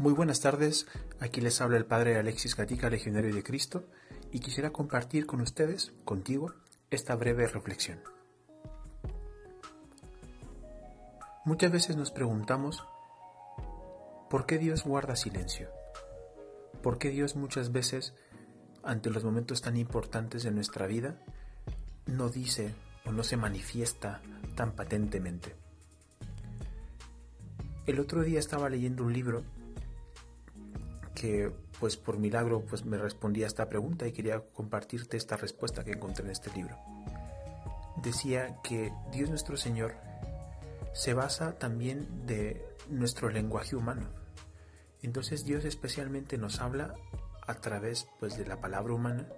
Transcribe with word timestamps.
Muy 0.00 0.14
buenas 0.14 0.40
tardes, 0.40 0.86
aquí 1.20 1.42
les 1.42 1.60
habla 1.60 1.76
el 1.76 1.84
Padre 1.84 2.16
Alexis 2.16 2.56
Gatica, 2.56 2.88
Legionario 2.88 3.34
de 3.34 3.42
Cristo, 3.42 3.84
y 4.32 4.40
quisiera 4.40 4.70
compartir 4.70 5.26
con 5.26 5.42
ustedes, 5.42 5.92
contigo, 6.06 6.54
esta 6.90 7.14
breve 7.16 7.46
reflexión. 7.46 8.00
Muchas 11.44 11.70
veces 11.70 11.98
nos 11.98 12.12
preguntamos, 12.12 12.82
¿por 14.30 14.46
qué 14.46 14.56
Dios 14.56 14.84
guarda 14.84 15.16
silencio? 15.16 15.68
¿Por 16.82 16.96
qué 16.96 17.10
Dios 17.10 17.36
muchas 17.36 17.70
veces, 17.70 18.14
ante 18.82 19.10
los 19.10 19.22
momentos 19.22 19.60
tan 19.60 19.76
importantes 19.76 20.44
de 20.44 20.50
nuestra 20.50 20.86
vida, 20.86 21.22
no 22.06 22.30
dice 22.30 22.74
o 23.04 23.12
no 23.12 23.22
se 23.22 23.36
manifiesta 23.36 24.22
tan 24.54 24.72
patentemente? 24.72 25.56
El 27.86 28.00
otro 28.00 28.22
día 28.22 28.38
estaba 28.38 28.70
leyendo 28.70 29.04
un 29.04 29.12
libro 29.12 29.44
que 31.20 31.52
pues 31.78 31.98
por 31.98 32.16
milagro 32.16 32.64
pues 32.64 32.86
me 32.86 32.96
respondía 32.96 33.44
a 33.44 33.48
esta 33.48 33.68
pregunta 33.68 34.06
y 34.06 34.12
quería 34.12 34.40
compartirte 34.40 35.18
esta 35.18 35.36
respuesta 35.36 35.84
que 35.84 35.90
encontré 35.90 36.24
en 36.24 36.30
este 36.30 36.50
libro. 36.52 36.74
Decía 38.02 38.56
que 38.62 38.90
Dios 39.12 39.28
nuestro 39.28 39.58
Señor 39.58 39.96
se 40.94 41.12
basa 41.12 41.58
también 41.58 42.24
de 42.24 42.66
nuestro 42.88 43.28
lenguaje 43.28 43.76
humano. 43.76 44.08
Entonces 45.02 45.44
Dios 45.44 45.66
especialmente 45.66 46.38
nos 46.38 46.62
habla 46.62 46.94
a 47.46 47.52
través 47.56 48.08
pues 48.18 48.38
de 48.38 48.46
la 48.46 48.62
palabra 48.62 48.94
humana 48.94 49.28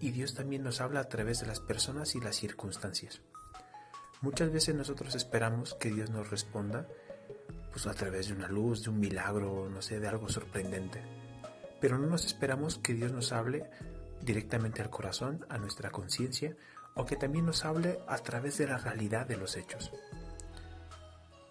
y 0.00 0.10
Dios 0.10 0.34
también 0.34 0.64
nos 0.64 0.80
habla 0.80 0.98
a 0.98 1.08
través 1.08 1.38
de 1.38 1.46
las 1.46 1.60
personas 1.60 2.16
y 2.16 2.20
las 2.20 2.34
circunstancias. 2.34 3.20
Muchas 4.22 4.50
veces 4.50 4.74
nosotros 4.74 5.14
esperamos 5.14 5.74
que 5.74 5.92
Dios 5.92 6.10
nos 6.10 6.30
responda 6.30 6.88
pues 7.70 7.86
a 7.86 7.94
través 7.94 8.28
de 8.28 8.34
una 8.34 8.48
luz, 8.48 8.82
de 8.84 8.90
un 8.90 9.00
milagro, 9.00 9.68
no 9.70 9.82
sé, 9.82 10.00
de 10.00 10.08
algo 10.08 10.28
sorprendente. 10.28 11.02
Pero 11.80 11.98
no 11.98 12.06
nos 12.06 12.24
esperamos 12.24 12.78
que 12.78 12.94
Dios 12.94 13.12
nos 13.12 13.32
hable 13.32 13.70
directamente 14.20 14.82
al 14.82 14.90
corazón, 14.90 15.46
a 15.48 15.58
nuestra 15.58 15.90
conciencia, 15.90 16.56
o 16.94 17.04
que 17.04 17.16
también 17.16 17.46
nos 17.46 17.64
hable 17.64 18.00
a 18.06 18.18
través 18.18 18.58
de 18.58 18.66
la 18.66 18.78
realidad 18.78 19.26
de 19.26 19.36
los 19.36 19.56
hechos. 19.56 19.92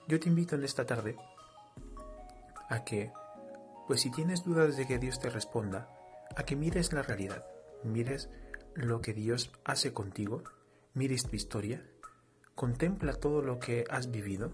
Yo 0.08 0.20
te 0.20 0.28
invito 0.28 0.56
en 0.56 0.64
esta 0.64 0.86
tarde 0.86 1.16
a 2.70 2.83
que, 2.83 3.11
pues 3.88 4.02
si 4.02 4.11
tienes 4.11 4.44
dudas 4.44 4.76
de 4.78 4.86
que 4.86 5.00
Dios 5.00 5.20
te 5.20 5.30
responda, 5.30 5.89
a 6.36 6.44
que 6.44 6.56
mires 6.56 6.94
la 6.94 7.02
realidad, 7.02 7.45
mires 7.83 8.30
lo 8.76 9.02
que 9.02 9.14
Dios 9.14 9.52
hace 9.64 9.94
contigo, 9.94 10.44
mires 10.94 11.23
tu 11.23 11.36
historia, 11.36 11.83
contempla 12.56 13.14
todo 13.14 13.42
lo 13.42 13.59
que 13.59 13.86
has 13.89 14.11
vivido 14.11 14.52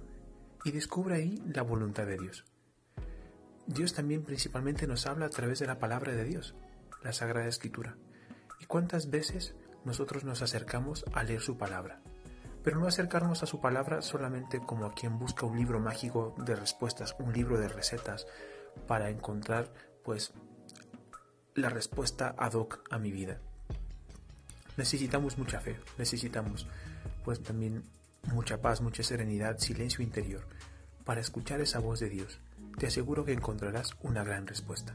y 0.65 0.71
descubre 0.71 1.15
ahí 1.15 1.41
la 1.53 1.61
voluntad 1.61 2.07
de 2.07 2.17
Dios. 2.17 2.43
Dios 3.67 3.93
también 3.93 4.23
principalmente 4.23 4.87
nos 4.87 5.05
habla 5.05 5.27
a 5.27 5.29
través 5.29 5.59
de 5.59 5.67
la 5.67 5.79
palabra 5.79 6.13
de 6.13 6.25
Dios, 6.25 6.55
la 7.03 7.13
Sagrada 7.13 7.47
Escritura. 7.47 7.95
¿Y 8.59 8.65
cuántas 8.65 9.11
veces 9.11 9.55
nosotros 9.85 10.23
nos 10.23 10.41
acercamos 10.41 11.05
a 11.13 11.23
leer 11.23 11.41
su 11.41 11.57
palabra? 11.57 12.01
Pero 12.63 12.79
no 12.79 12.87
acercarnos 12.87 13.43
a 13.43 13.45
su 13.45 13.61
palabra 13.61 14.01
solamente 14.01 14.59
como 14.59 14.85
a 14.85 14.93
quien 14.95 15.19
busca 15.19 15.45
un 15.45 15.55
libro 15.55 15.79
mágico 15.79 16.33
de 16.39 16.55
respuestas, 16.55 17.15
un 17.19 17.31
libro 17.31 17.59
de 17.59 17.67
recetas 17.67 18.25
para 18.87 19.11
encontrar 19.11 19.71
pues 20.03 20.33
la 21.53 21.69
respuesta 21.69 22.33
ad 22.37 22.53
hoc 22.53 22.81
a 22.89 22.97
mi 22.97 23.11
vida. 23.11 23.39
Necesitamos 24.77 25.37
mucha 25.37 25.59
fe, 25.59 25.79
necesitamos 25.99 26.67
pues 27.23 27.41
también 27.43 27.83
mucha 28.33 28.61
paz, 28.61 28.81
mucha 28.81 29.03
serenidad, 29.03 29.57
silencio 29.57 30.03
interior, 30.03 30.47
para 31.03 31.21
escuchar 31.21 31.61
esa 31.61 31.79
voz 31.79 31.99
de 31.99 32.09
Dios. 32.09 32.39
Te 32.77 32.87
aseguro 32.87 33.25
que 33.25 33.33
encontrarás 33.33 33.91
una 34.01 34.23
gran 34.23 34.47
respuesta. 34.47 34.93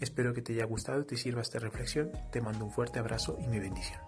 Espero 0.00 0.32
que 0.32 0.42
te 0.42 0.52
haya 0.52 0.64
gustado 0.64 1.00
y 1.00 1.06
te 1.06 1.16
sirva 1.16 1.42
esta 1.42 1.58
reflexión. 1.58 2.12
Te 2.30 2.40
mando 2.40 2.64
un 2.64 2.70
fuerte 2.70 2.98
abrazo 2.98 3.36
y 3.40 3.48
mi 3.48 3.58
bendición. 3.58 4.00